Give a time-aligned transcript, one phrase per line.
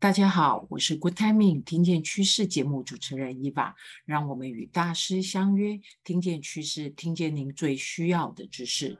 [0.00, 3.76] 大家好，我是 Good Timing 听见趋势节目主持人伊娃，
[4.06, 8.96] 让我们与大师相约，听见趋势，听见您最需要的知识。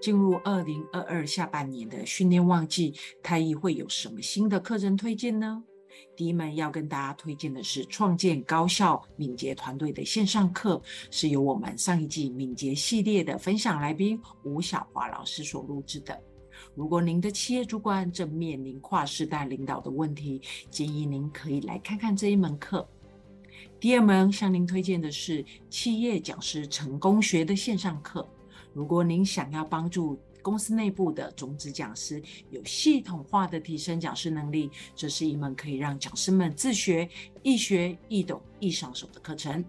[0.00, 2.92] 进入二零二二下半年的训练旺季，
[3.22, 5.62] 太医会有什么新的课程推荐呢？
[6.16, 10.80] 第一门要跟大家推荐的是创建高效敏捷团队的线上课，
[11.10, 16.18] 是由我们上一季敏捷系列的分享来宾吴晓华老师所录制的。
[16.74, 22.86] 如果您的企业主管正面临跨世代领导的问题，建议您可以来看看这一门课。
[23.80, 28.26] 第二门向您推荐的是企业讲师成功学的线上课。
[28.72, 37.08] 如果您想要帮助公司内部的种子讲师有系统化的提升讲师能力，这是一门可以让讲师们自学、
[37.42, 39.64] 易学、易懂、易上手的课程。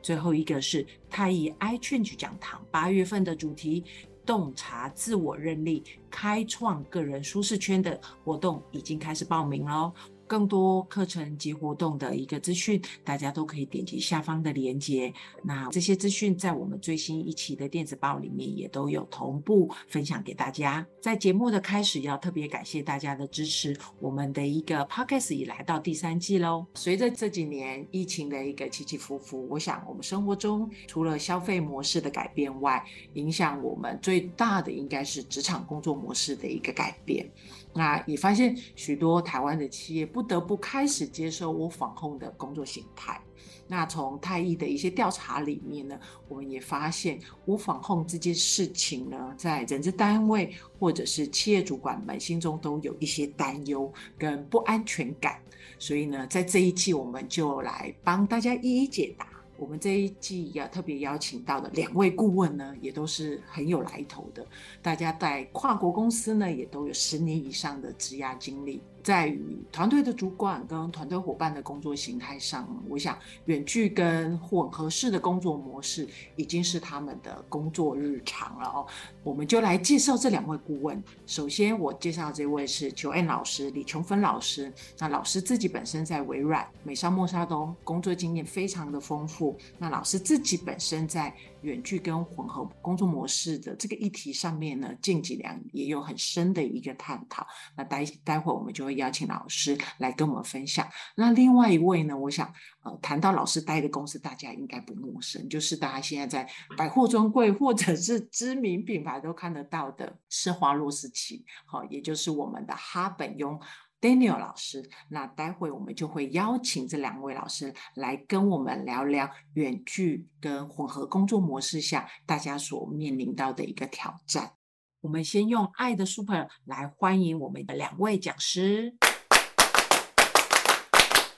[0.00, 3.84] 最后一个是太乙 iChange 讲堂，八月份的主题
[4.24, 9.92] 洞察自我认力，开创个人舒适圈的活动已经开始报名了。
[10.32, 15.12] 更多课程及活动的一个资讯，大家都可以点击下方的链接。
[15.42, 20.86] 那这些资讯在我们最新一期的电子报里面也都有同步分享给大家。
[21.02, 23.76] 在节目的开始，要特别感谢大家的支持。
[24.00, 26.64] 我们的一个 Podcast 已来到第三季喽。
[26.76, 37.30] 随着这几年疫情的一个起起伏伏，我想我们生活中除了消费模式的改变外，影响我们最大的应该是职场工作模式的一个改变。
[37.74, 43.20] 那也发现许多台湾的企业不得不开始接受 work from home 的工作形态。
[43.66, 45.98] 那从太毅的一些调查里面呢，
[46.28, 55.40] 我们也发现无防控这件事情呢，在人资单位或者是企业主管们心中都有一些担忧跟不安全感。
[55.78, 59.26] 所以呢，在这一季我们就来帮大家一一解答。
[59.62, 64.44] 我们这一季要特别邀请到的两位顾问呢，也都是很有来头的。
[64.82, 68.82] 大家在跨国公司呢，也都有十年以上的职涯经历。
[69.02, 78.86] 在于团队的主管跟团队伙伴的工作形态上，我想远距跟混合式的工作模式已经是他们的工作日常了哦。
[79.24, 81.02] 我们就来介绍这两位顾问。
[81.26, 84.72] 首先，我介绍这位是邱恩老师，李琼芬老师。
[84.98, 89.56] 那老师自己本身在微软、美商默沙东工作经验非常的丰富。
[89.78, 97.46] 那老师自己本身在远距跟混合工作模式的这个议题上面呢，近几年也有很深的一个探讨。
[97.76, 100.86] 那待待会我们就会邀请老师来跟我们分享。
[101.16, 102.52] 那另外一位呢，我想
[102.82, 113.60] 呃谈到老师待的公司，大家应该不陌生，就是大家现在在百货专柜或者是知名品牌都看得到的施华洛世奇，好，也就是我们的哈本雍。
[114.02, 124.54] Daniel 老师，那待会我们就会邀请这两位老师来跟我们聊聊远距跟混合工作模式下大家所面临到的一个挑战。
[125.02, 128.96] 我们先用爱的 Super 来欢迎我们的两位讲师。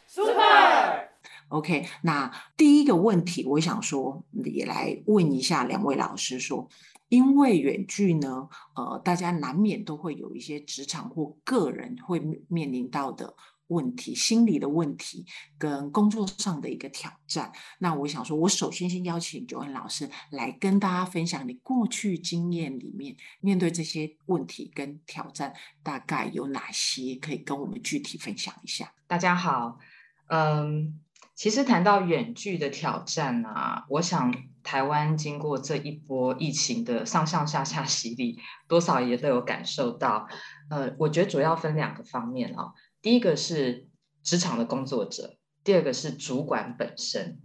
[0.07, 6.67] Super，OK，那第一个问题，我想说也来问一下两位老师说。
[7.15, 13.37] 因为远距呢，呃，大家难免都会有一些职场或个人会面临到的
[13.69, 15.25] 问题、心理的问题
[15.57, 17.53] 跟工作上的一个挑战。
[17.79, 25.55] 那我想说，我首先先邀请九恩老师来跟大家分享你过去经验里面面对这些问题跟挑战，
[25.85, 28.93] 大概有哪些可以跟我们具体分享一下？
[29.07, 29.79] 大家好，
[30.27, 30.99] 嗯。
[31.37, 34.33] 其实谈到远距的挑战啊，我想
[34.65, 40.27] 台湾经过这一波疫情的上上下下洗礼，多少也都有感受到。
[40.71, 43.87] 呃，我觉得主要分两个方面啊，第一个是
[44.23, 47.39] 职场的工作者，第二个是主管本身。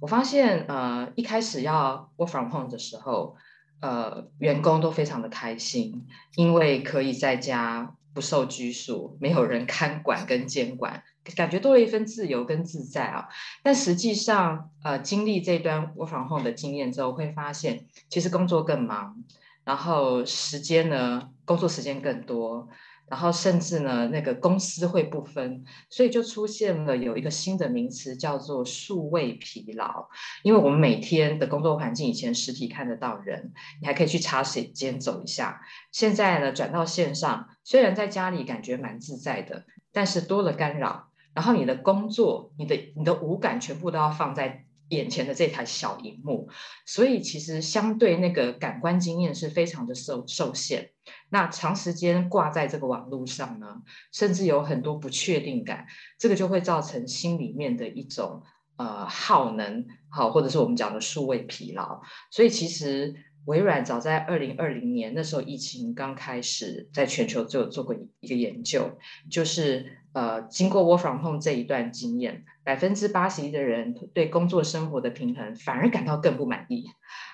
[0.00, 3.36] 我发现，呃，一开始要 work from home 的时候，
[3.80, 11.04] 呃，员工都非常的开心，因为可以在家不受拘束，没有人看管跟监管。
[11.34, 13.28] 感觉多了一份自由跟自在啊，
[13.62, 19.16] 但实际上，呃，经历这段 work from home 的经验之后，会发现其实工作更忙，
[19.64, 22.68] 然后时间呢，工作时间更多，
[23.08, 30.06] 然后甚至呢，那个公司会不分，所以就出现了有一个新的名词叫做数位疲劳。
[30.42, 33.50] 因为我们每天的工作环境以前实体看得到人，
[33.80, 41.08] 你还可以去茶水间走一下，现在呢转到线上，虽然在家里感觉蛮自在的，但是多了干扰。
[41.34, 46.48] 然后你的工作，你的你的五感全部都要放在眼前的这台小荧幕，
[46.86, 50.90] 所以其实相对那个感官经验是非常的受受限。
[51.30, 53.82] 那长时间挂在这个网络上呢，
[54.12, 55.86] 甚至有很多不确定感，
[56.18, 58.42] 这个就会造成心里面的一种
[58.76, 62.00] 呃耗能，好，或者是我们讲的数位疲劳。
[62.30, 63.14] 所以其实
[63.46, 68.98] 微软早在二零二零年那时候疫情刚开始，在全球就做过一个研究，
[69.30, 76.86] 就是呃，经过 Work from Home 这一段经验，百分之八十一的人对工作生活的平衡反而感到更不满意，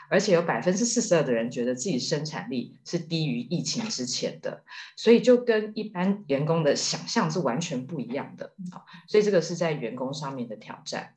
[0.09, 4.65] 而且有百分之四十二的人觉得自己生产力是低于疫情之前的，
[4.97, 8.55] 所以就跟一般员工的想象是完全不一样的。
[8.73, 11.13] 好，所以这个是在员工上面的挑战，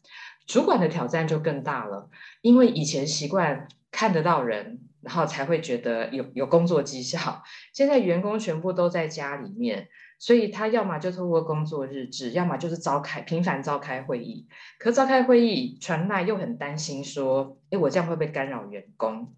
[0.46, 2.10] 主管的挑战就更大了，
[2.42, 3.68] 因为以前习惯。
[3.96, 7.44] 看得到人，然后才会觉得有有工作绩效。
[7.74, 14.48] 现在员工全部都在家里面，所以他要么就透过工作日志，要么就是召开频繁召开会议。
[14.80, 19.36] 可召开会议传来又很担心说，诶，我这样会不会干扰员工？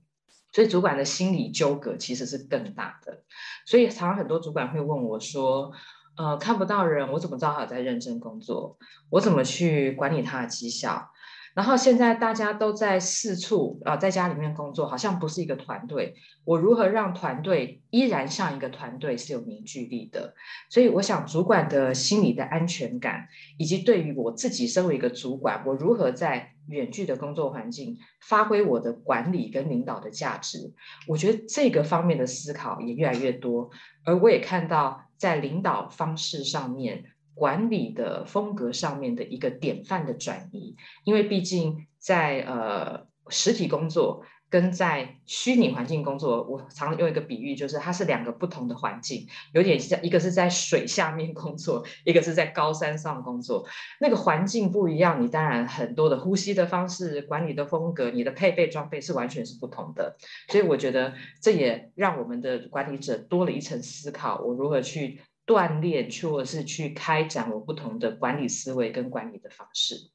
[0.51, 3.23] 所以主管的心理纠葛其实是更大的。
[3.65, 5.71] 所以常常很多主管会问我说，
[6.15, 8.77] 呃，看不到人，我怎么知道他在认真工作？
[9.09, 11.09] 我怎么去管理他的绩效？
[11.55, 16.13] 然后现在大家都在四处啊，在家里面工作，好像不是一个团队。
[16.43, 20.35] 我如何让团队依然像一个团队是有凝聚力的？
[20.69, 30.73] 所以我想，主管的心理的安全感，以及对于我自己身为一个主管，我如何在远距的工作环境发挥我的管理跟领导的价值，
[31.07, 33.69] 我觉得这个方面的思考也越来越多。
[34.03, 37.05] 而我也看到，在领导方式上面。
[37.35, 53.67] 管理的风格上面的一个典范的转移，因为毕竟在呃实体工作跟在虚拟环境工作，我常用一个比喻，就是它是两个不同的环境，有点像一个是在水下面工作，一个是在高山上工作，
[53.99, 60.15] 那个环境不一样，你当然很多的呼吸的方式、管理的风格、你的配备装备是完全是不同的，
[60.47, 65.19] 所以我觉得这也让我们的管理者多了一层思考，我如何去。
[65.45, 70.11] 锻炼，去或者是去开展我不同的管理思维跟管理的方式。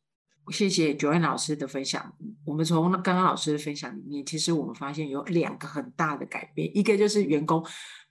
[0.50, 2.12] 谢谢 john 老师的分享。
[2.44, 6.76] 我们从刚刚老师的分享里面，其实我们发现有两个很大的改变。
[6.76, 7.64] 一个就是员工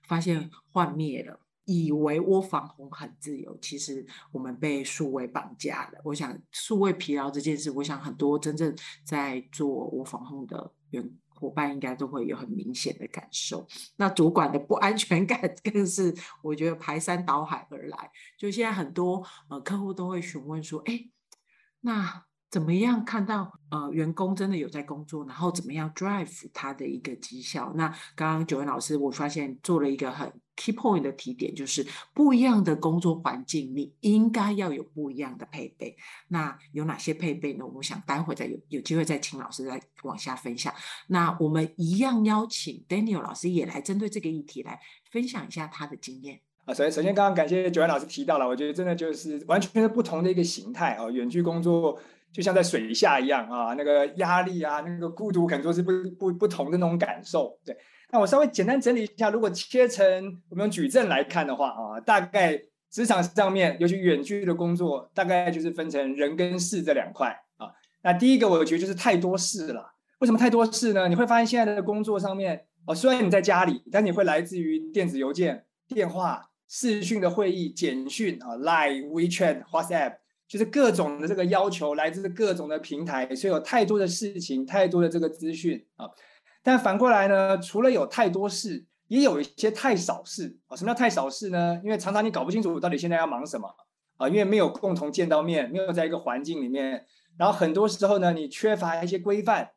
[0.06, 6.00] 发现幻灭了，以为 Work from home 很自由，其实我们被数位绑架了。
[6.04, 8.74] 我想数位疲劳这件事，我想很多真正
[9.04, 13.66] 在做 Work from home 的员伙伴应该都会有很明显的感受，
[13.96, 18.10] 那主管的不安全感更是我觉得排山倒海而来。
[18.36, 21.08] 就现在很多呃客户都会询问说，哎，
[21.80, 27.72] 那怎么样看到呃员工真的有在工作，然后怎么样 drive 他的一个绩效？
[27.76, 30.32] 那刚刚九安老师我发现做了一个很。
[30.62, 35.96] Key point 的提点就是不一样的工作环境，你应该要有不一样的配备。
[36.28, 37.64] 那有哪些配备呢？
[37.64, 40.70] 我想待会再有有机会再请老师再往下分享。
[41.06, 44.78] 那我们一样邀请 Daniel 老师也来针对这个议题来
[45.10, 46.38] 分享一下他的经验。
[46.66, 51.08] 啊，首先首先刚刚感谢 Joanne 老师提到了，我觉得真的就是完全是不同的一个形态啊。
[51.08, 51.98] 远距工作
[52.32, 57.76] 就像在水下一样啊，那个压力啊，那个孤独，可能说是不不不同的那种感受，对。
[58.12, 60.06] 那我稍微简单整理一下，如果切成
[60.48, 62.60] 我们用矩阵来看的话啊，大概
[62.90, 67.70] 职场上面，尤其远距离的工作，大概就是分成人跟事这两块啊。
[68.02, 69.94] 那第一个我觉得就是太多事了。
[70.18, 71.08] 为什么太多事呢？
[71.08, 80.16] 你会发现现在的工作上面哦，虽然你在家里，但你会来自于电子邮件、电话、视讯的会议、简讯啊、Line、WeChat、WhatsApp，
[80.50, 86.10] 就是各种的这个要求来自各种的平台，所以有太多的事情，太多的这个资讯啊。
[86.60, 90.76] 但反过来呢，除了有太多事，也有一些太少事啊。
[90.76, 91.80] 什么叫太少事呢？
[91.84, 93.72] 因为常常你搞不清楚到底现在要忙什么
[94.16, 97.06] 啊，因为没有共同见到面，没有在一个环境里面，
[97.38, 99.70] 然后很多时候呢，你缺乏一些规范，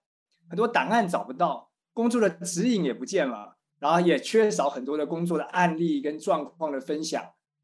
[0.50, 7.24] 很多档案找不到，工作的指引也不见了，然后也缺少很多的工作的案例跟状况的分享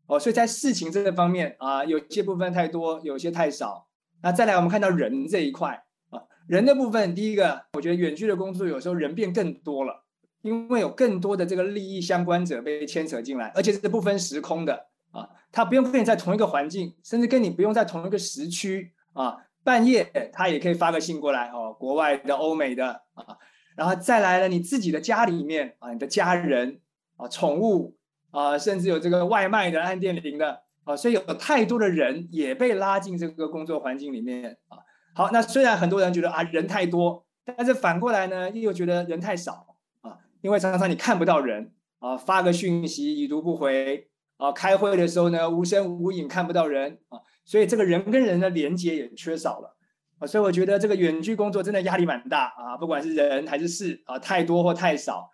[0.09, 0.19] 哦。
[0.19, 3.87] 所以在事情这个方面啊，有些部分太多，有些太少。
[4.21, 6.19] 那再来，我们看到人这一块啊。
[6.47, 10.03] 人的部分，第一个，我觉得远距的工作有时候人变更多了，
[10.41, 23.37] 因为有更多的这个利益相关者被牵扯进来，而且是不分时空的啊，他不用跟你在同一个环境，甚至跟你不用在同一个时区啊，半夜他也可以发个信过来哦，国外的、欧美的啊，
[23.77, 26.81] 然后再来了你自己的家里面啊，你的家人
[27.17, 27.95] 啊、宠物
[28.31, 34.77] 啊，甚至有这个外卖的、按电铃的啊，所以有太多的人也被拉进这个工作环境里面啊。
[35.15, 37.25] 好，那虽然很多人觉得啊人太多，
[37.57, 44.07] 但是反过来呢，又觉得人太少啊，因为常常你看不到人啊，发个讯息已读不回
[44.37, 49.75] 啊，开会的时候呢无声无影看不到人啊，所以这个人跟人的连接也缺少了
[50.19, 55.29] 啊，所以我觉得这个远距工作真的压力蛮大啊，不管是人还是事啊，太多或太少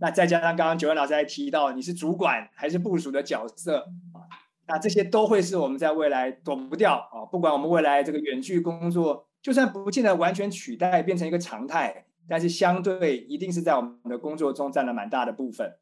[0.00, 3.78] 那再加上刚刚九安老师还提到你是主管还是部署的角色
[4.12, 4.24] 啊。
[4.68, 7.24] 那这些都会是我们在未来躲不掉啊！
[7.30, 15.76] 不管我们未来这个远距工作，就算不见得完全取代变成一个常态，但是相对一定是在我们的工作中占了蛮大的部分。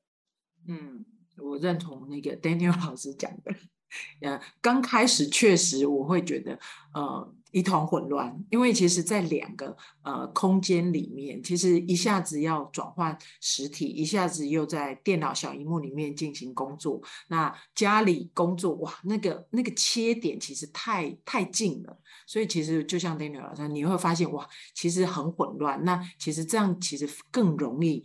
[0.68, 1.04] 嗯，
[1.38, 3.54] 我认同那个 Daniel 老师讲的。
[4.20, 6.58] 呃，刚开始确实我会觉得，
[6.94, 7.34] 呃。
[7.54, 17.00] 一团混乱，因为其实，在两个呃空间里面，其实一下子要转换实体，一下子又在电脑小荧幕里面进行工作。
[17.28, 21.96] 那家里工作，哇，那个那个切点其实太太近了，
[22.26, 24.44] 所以其实就像 Daniel 老师，你会发现，哇，
[24.74, 25.84] 其实很混乱。
[25.84, 28.02] 那其实这样其实更容易。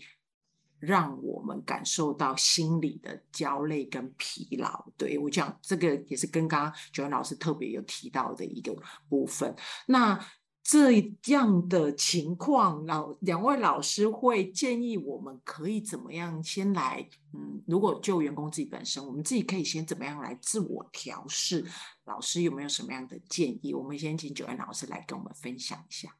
[0.80, 8.76] 让我们感受到心理的焦虑跟疲劳，对，我讲这个也是跟刚刚九安老师特别有提到的一个
[9.10, 9.56] 部分。
[9.88, 10.20] 那
[10.62, 10.92] 这
[11.28, 17.10] 样的情况，老两位老师会建议我们可以怎么样先来？
[17.34, 21.66] 嗯，如果就员工自己本身，我们自己可以先怎么样来自我调试？
[22.06, 23.74] 老师有没有什么样的建议？
[23.74, 26.16] 我们先请九安老师来跟我们分享一下。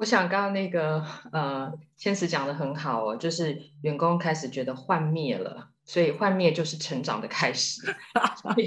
[0.00, 7.82] 我想刚刚那个呃，千慈讲的很好哦，就是员工开始觉得幻灭了，所以幻灭就是成长的开始。
[8.40, 8.64] 所以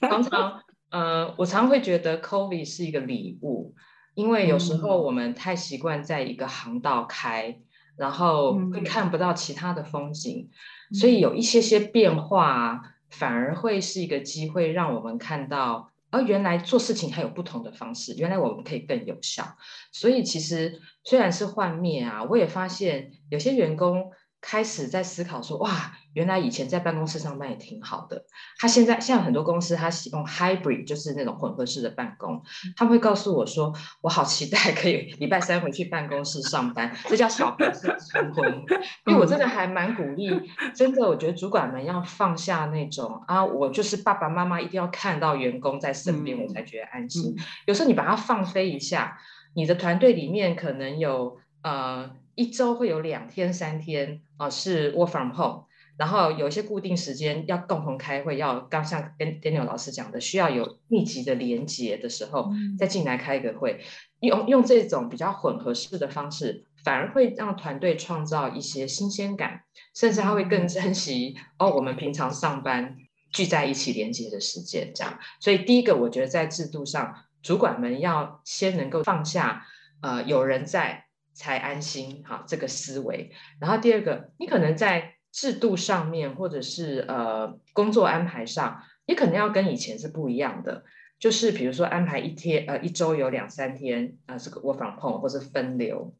[0.00, 3.74] 常常呃，我常会觉得 COVID 是一个礼物，
[4.14, 7.58] 因为有时候我们太习惯在一个航道开，
[7.96, 10.48] 然后会看不到其他的风景，
[10.92, 15.90] 所以有一些些变化，反而会是一个机会，让我们看到。
[16.10, 19.44] 而原来做事情还有不同的方式，原来我们可以更有效。
[19.92, 28.24] 所以其实虽然是幻灭啊，我也发现有些员工开始在思考说：哇，原来以前在办公室上班也挺好的。
[28.58, 32.40] 他现在现在很多公司他使用 hybrid，就是那种混合式的办公。
[32.76, 38.64] 他们会告诉我说：我好期待可以礼拜三回去办公室上班，这叫小朋友晨昏。
[39.06, 40.30] 因为我真的还蛮鼓励，
[40.72, 47.36] 真的，我觉得主管们要放下那种啊，我就是爸爸妈妈一定要看到员工在身边，我才觉得安心。
[47.66, 49.18] 有时候你把它放飞一下，
[49.54, 52.10] 你的团队里面可能有呃。
[52.38, 55.64] 一周会有两天、三天啊、呃，是 work from home，
[55.96, 63.80] 然后有一些固定时间要共同开会，要刚像跟 Daniel 老师讲的，需要有密集的连接的时候，再进来开个会，
[64.20, 72.96] 用用这种比较混合式的方式，反而会让团队创造一些新鲜感，甚至他会更珍惜哦，我们平常上班
[73.32, 75.18] 聚在一起连接的时间，这样。
[75.40, 79.66] 所以第一个，我觉得在制度上，主管们要先能够放下，
[80.02, 81.07] 呃，有人在。
[81.38, 83.30] 才安心哈，这个思维。
[83.60, 90.82] 然后第二个，你可能在制度上面，或者是呃工作安排上，你可能要跟以前是不一样的。
[91.20, 96.12] 就是比如说安排一天呃一周有两三天啊，这个 work from home 或是分流。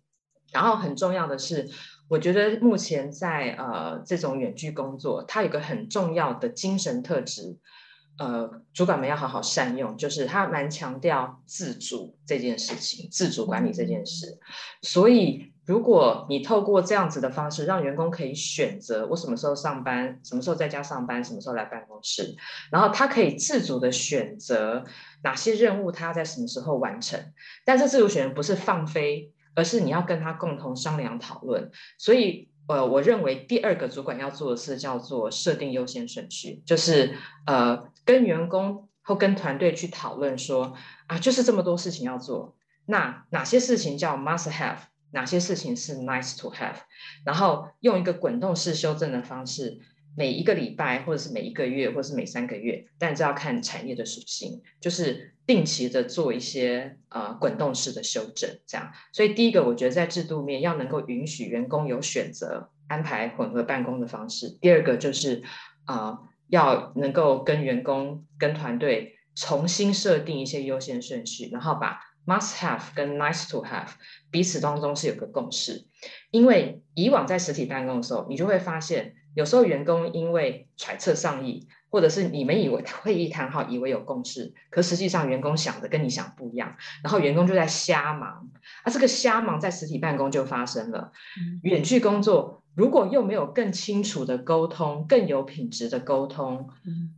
[0.52, 1.68] 然后很重要的是，
[2.08, 7.58] 我觉得目前在呃这种远距工作，它有个很重要的精神特质。
[8.18, 14.38] 呃，主管们要好好善用，就是他蛮强调自主这件事情，自主管理这件事。
[14.82, 22.34] 所以，如果你透过这样子的方式，让员工可以选择我什么时候上班，什么时候在家上班，什么时候来办公室，
[22.72, 24.84] 然后他可以自主的选择
[25.22, 27.32] 哪些任务他要在什么时候完成。
[27.64, 31.70] 但是，自主选择不是放飞，而是你要跟他共同商量讨论。
[31.96, 32.48] 所以。
[32.70, 40.74] 呃，我认为第二个主管要做的事叫做设定优先顺序，就是呃，跟员工或跟团队去讨论说
[41.08, 44.78] 啊，就是这么多事情要做，那哪些事情叫 must have，
[45.10, 46.76] 哪些事情是 nice to have，
[47.26, 49.78] 然后用一个滚动式修正的方式。
[50.16, 58.90] 每一个礼拜，或者是每一个月，或者是每三个月，但这要看产业的属性，就是定期的做一些呃滚动式的修正，这样。
[59.12, 64.48] 所以第一个，我觉得在制度面要能够允许员工有选择安排混合办公的方式。
[64.60, 65.44] 第二个就是
[65.84, 73.90] 啊、要能够跟员工跟团队重新设定一些优先顺序，然后把 must have 跟 nice to have
[74.30, 75.86] 彼此当中是有个共识。
[76.30, 79.14] 因为以往在实体办公的时候，你就会发现。
[79.34, 88.50] 有时候员工因为揣测上意，或者是你们以为会议谈好，以为有共识，可实际上员工想的跟你想不一样，然后员工就在瞎忙。
[88.83, 91.12] 啊，这个瞎忙在实体办公就发生了。
[91.62, 96.68] 远距工作如果又没有更清楚的沟通，更有品质的沟通，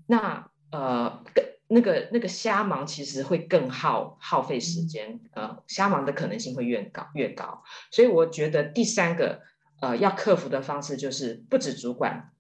[0.07, 7.63] 那呃，更那个那个瞎忙其实会更耗耗费时间，呃，瞎忙的可能性会越高越高。
[7.91, 9.43] 所以我觉得第三个。
[9.83, 12.33] 呃，要克服的方式就是，不止主管，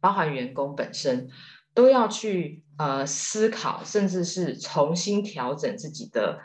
[0.00, 1.30] 包含员工本身，
[1.74, 6.40] 都要去呃思考，甚至是重新调整自己的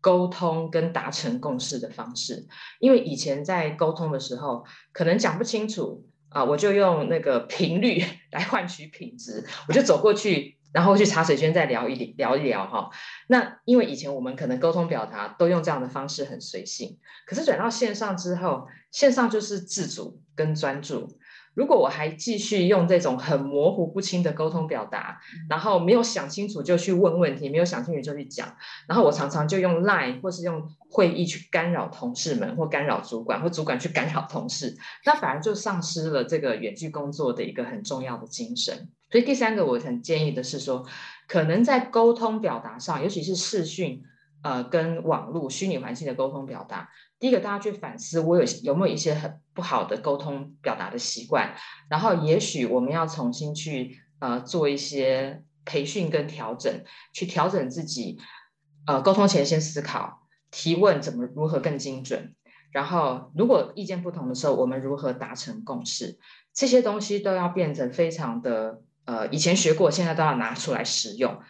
[0.00, 2.46] 沟通跟达成共识的方式。
[2.78, 12.90] 因为以前在沟通的时候，可能讲不清楚啊，我就用那个频率来换取品质，我就走过去然后去茶水间再聊一聊一聊哈。
[13.28, 21.16] 那因为以前我们可能沟通表达都用这样的方式很随性，可是转到线上之后，线上就是自主跟专注。
[21.54, 28.56] 如果我还继续用这种很模糊不清的沟通表达，然后没有想清楚就去问问题，没有想清楚就去讲，
[28.88, 38.88] 然后我常常就用 Line 或是用会议去干扰同事们，或干扰主管，或主管去干扰同事，那反而就丧失了这个远距工作的一个很重要的精神。
[39.10, 40.84] 所以第三个我很建议的是说，
[41.28, 44.02] 可能在沟通表达上，尤其是视讯，
[44.44, 46.90] 呃，跟网络虚拟环境的沟通表达。
[47.18, 51.54] 第一个，大家去反思，我有有没有一些很不好的沟通表达的习惯，
[51.88, 56.84] 然后也许我们要重新去呃做一些培训跟调整，
[57.14, 58.18] 去调整自己，
[58.86, 60.20] 呃，沟通前先思考，
[60.50, 62.34] 提问怎么如何更精准，
[62.70, 66.18] 然后如果意见不同的时候，我们如何达成共识，
[66.52, 71.40] 这些东西都要变成非常的呃以前学过，现在都要拿出来使用，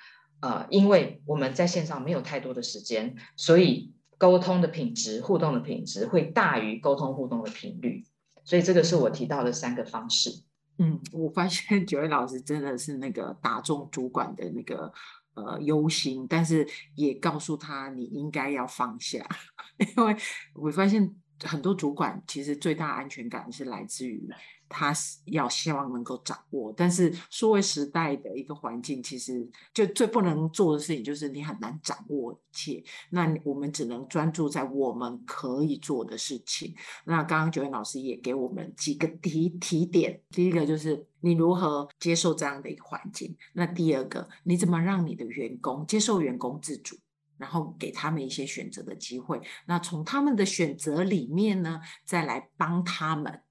[0.41, 3.93] 呃，因为我们在线上没有太多的时间，所以。
[4.17, 8.07] 沟通的品质、互动的品质会大于沟通互动的频率，
[8.45, 10.31] 所以这个是我提到的三个方式。
[10.79, 14.91] 嗯，我发现 九位老师真的是那个打中主管的那个
[15.35, 19.27] 呃忧心，但是也告诉他你应该要放下，
[19.97, 20.17] 因为
[20.55, 24.29] 我发现很多主管其实最大安全感是来自于。
[24.67, 32.83] 他是要希望能够掌握，但是数位时代的一个环境，其实就最不能做的事情就是你很难掌握一切。
[33.11, 36.75] 那我们只能专注在我们可以做的事情。
[37.05, 43.37] 那刚刚九位老师也给我们几个提提点，第一个就是你如何接受这样的一个环境。
[43.53, 46.97] 那第二个，你怎么让你的员工接受员工自主，
[47.39, 49.41] 然后给他们一些选择的机会。
[49.67, 53.44] 那从他们的选择里面呢，再来帮他们。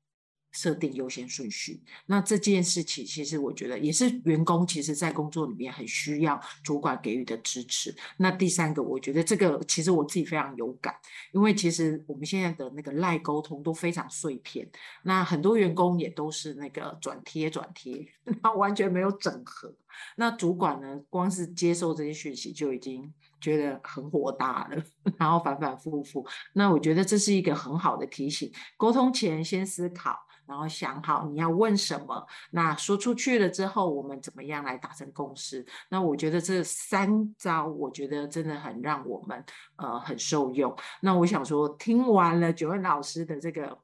[0.53, 7.93] 设定优先顺序，那这件事情其实我觉得也是员工其实在工作里面很需要主管给予的支持。
[8.17, 10.95] 那第三个，我觉得这个其实我自己非常有感，
[11.31, 14.69] 因为其实我们现在的那个赖沟通都非常碎片，
[15.03, 19.73] 那很多员工也都是那个转贴转贴， 然后完全没有整合。
[20.15, 24.83] 那主管呢，光是接受这些讯息就已经觉得很火大了，
[25.17, 26.23] 然后反反复复。
[26.53, 30.15] 那我觉得这是一个很好的提醒，沟通前先思考。
[30.45, 35.65] 然后想好你要问什么，那说出去了之后，我们怎么样来达成共识？
[35.89, 39.43] 那我觉得这三招，我觉得真的很让我们
[39.77, 40.75] 呃很受用。
[41.01, 43.77] 那我想说，听完了九恩老师的这个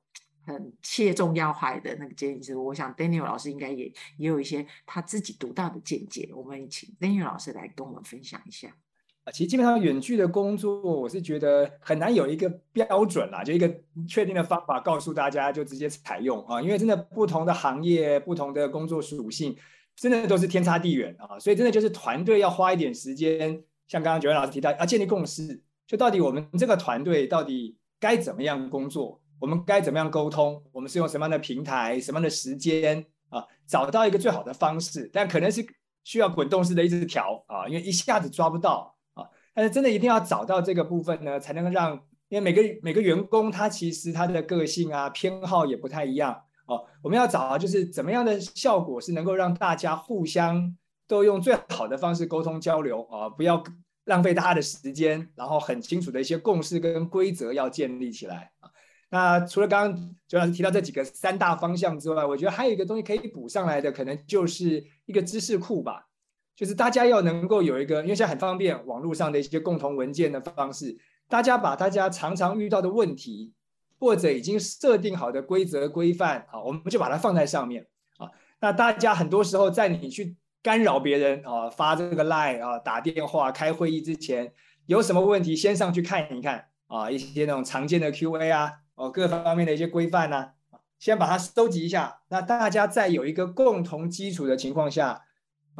[0.46, 3.86] 很切中要害的那个建议之后，我想 Daniel 老师应该也
[4.18, 6.30] 也有一些他自己独到的见解。
[6.34, 8.76] 我们请 Daniel 老师来跟我们分享一下。
[9.32, 13.70] 其实基本上远距的工作，我是觉得很难有一个标准啦，就一个
[14.08, 19.56] 确定的方法告诉大家就直接采用啊，因为真的不同的行业、不同的工作属性，
[19.96, 35.66] 真的都是天差地远啊，所以真的就是团队要花一点时间，像刚刚九位老师提到，要建立共识，就到底我们这个团队到底该怎么样工作，我们该怎么样沟通，我们是用什么样的平台、什么样的时间啊，找到一个最好的方式，但可能是
[36.04, 38.96] 需要滚动式的一直调啊，因为一下子抓不到。
[39.60, 41.92] 但是真的一定要找到这个部分呢，才能让，
[42.30, 46.86] 因为每个每个员工他其实他的个性啊偏好也不太一样哦。
[47.02, 50.74] 我们要找就是怎么样的效果是能够让大家互相
[51.10, 53.62] 都用最好的方式沟通交流啊，不要
[54.06, 58.72] 浪费大家的时间，然后很清楚的一些共识跟规则要建立起来啊。
[59.10, 66.06] 那除了刚刚九老师提到这几个三大方向之外，我觉得还有一个东西可以补上来的，可能就是一个知识库吧。
[66.60, 70.98] 就是大家要能够有一个，因为现在很方便，网络上的一些共同文件的方式，
[71.30, 73.54] 大家把大家常常遇到的问题，
[73.98, 78.30] 或者已经设定好的规则规范，啊，我们就把它放在上面啊。
[78.60, 84.52] 那大家很多时候在你去干扰别人啊，发这个 line 啊，打电话、开会议之前，
[84.86, 90.50] 有什么问题先上去看一看啊，一些那种常见的 QA 啊，哦，各方面的一些规范呢，
[91.00, 92.20] 先把它收集一下。
[92.28, 95.24] 那大家在有一个共同基础的情况下。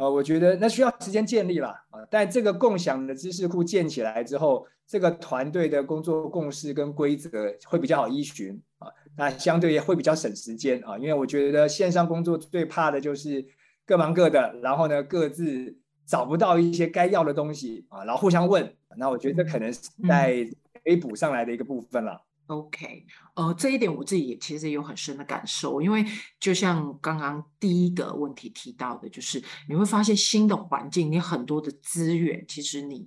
[0.00, 13.44] 呃，我觉得那需要时间建立了啊，但这个共享的知识库建起来之后，这个团队的工作共识跟规则会比较好依循啊，那相对也会比较省时间啊，因为我觉得线上工作最怕的就是
[13.84, 20.48] 各忙各的，然后呢各自找不到一些该要的东西啊，然后互相问，那我觉得这可能是在
[20.82, 22.22] 可以补上来的一个部分了。
[22.50, 26.04] OK，呃，这一点我自己也其实有很深的感受，因为
[26.40, 33.06] 就像刚刚第一个问题提到的，就是你会发现新的环境，你很多的资源，其实你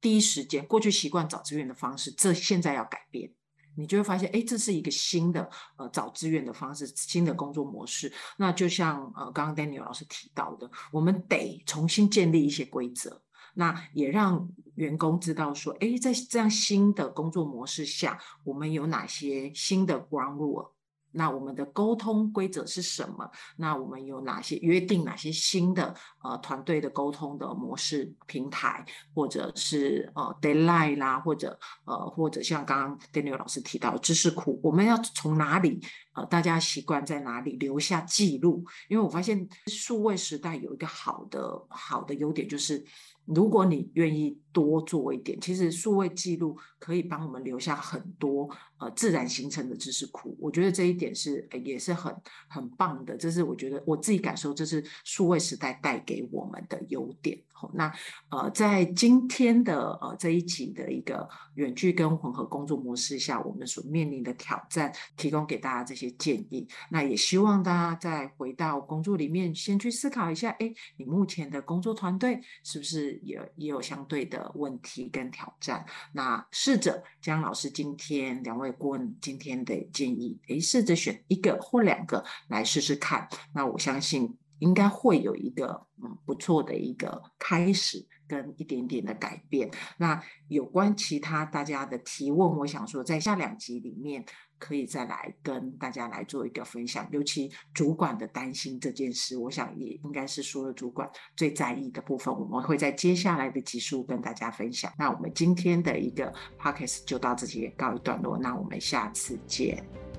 [0.00, 3.32] 第一时间过去习惯找资源的方式，这现在要改变。
[3.76, 8.12] 你就会发现，哎，这是一个新的呃找资源的方式，新的工作模式。
[8.36, 13.20] 那就像呃刚刚 Daniel 老师提到的，我们得重新建立一些规则，
[13.54, 20.70] 那也让员工知道说，哎，在这样新的工作模式下，我们有哪些新的 ground rule。
[21.16, 23.30] 那我们的沟通规则是什么？
[23.56, 25.04] 那我们有哪些约定？
[25.04, 28.84] 哪些新的呃团队的沟通的模式平台，
[29.14, 35.80] 或者是呃 deadline 啦，或者呃或者像刚刚 Daniel 老师提到知识库，我们要从哪里
[36.14, 38.64] 呃大家习惯在哪里留下记录？
[38.88, 42.84] 因为我发现数位时代有一个好的好的优点就是。
[43.26, 50.36] 如果你愿意多做一点，其实数位记录可以帮我们留下很多呃自然形成的知识库。
[50.38, 52.14] 我觉得这一点是也是很
[52.48, 57.36] 很棒的，这是我觉得我自己感受，这是数位时代带给给我们的优点。
[57.72, 57.90] 那
[58.28, 66.68] 呃，在今天的呃这一集的一个远距跟混合工作模式下，我们所面临的挑战，提供给大家这些建议。
[66.90, 75.86] 那也希望大家再回到工作里面，先去思考一下，哎，你目前的工作团队是不是也也有相对的问题跟挑战？
[76.12, 83.26] 那试着将老师今天两位顾问今天的建议，哎，试着选一个或两个来试试看。
[83.54, 84.36] 那我相信。
[84.64, 89.70] 应该会有一个嗯不错的一个开始跟一点点的改变。
[89.98, 94.24] 那有关其他大家的提问，我想说在下两集里面
[94.58, 97.06] 可以再来跟大家来做一个分享。
[97.12, 102.34] 尤其主管的担心这件事，我想也应该是所有主管最在意的部分。
[102.34, 104.90] 我们会在接下来的集数跟大家分享。
[104.98, 108.38] 那我们今天的一个 podcast 就到这里告一段落。
[108.38, 110.13] 那我们下次见。